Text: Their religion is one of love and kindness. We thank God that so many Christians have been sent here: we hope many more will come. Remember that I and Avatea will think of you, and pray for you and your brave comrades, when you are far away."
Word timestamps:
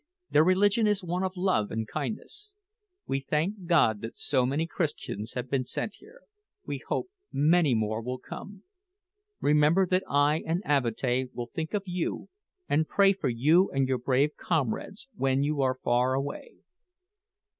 Their 0.31 0.43
religion 0.43 0.87
is 0.87 1.03
one 1.03 1.21
of 1.21 1.33
love 1.37 1.69
and 1.69 1.87
kindness. 1.87 2.55
We 3.05 3.19
thank 3.19 3.67
God 3.67 4.01
that 4.01 4.15
so 4.17 4.47
many 4.47 4.65
Christians 4.65 5.33
have 5.33 5.47
been 5.47 5.63
sent 5.63 5.97
here: 5.99 6.21
we 6.65 6.79
hope 6.87 7.11
many 7.31 7.75
more 7.75 8.01
will 8.01 8.17
come. 8.17 8.63
Remember 9.41 9.85
that 9.85 10.01
I 10.09 10.41
and 10.43 10.63
Avatea 10.65 11.27
will 11.35 11.51
think 11.53 11.75
of 11.75 11.83
you, 11.85 12.29
and 12.67 12.89
pray 12.89 13.13
for 13.13 13.29
you 13.29 13.69
and 13.69 13.87
your 13.87 13.99
brave 13.99 14.35
comrades, 14.37 15.07
when 15.13 15.43
you 15.43 15.61
are 15.61 15.77
far 15.83 16.15
away." 16.15 16.55